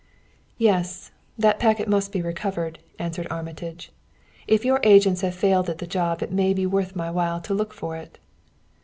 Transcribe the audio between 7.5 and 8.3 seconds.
look for it."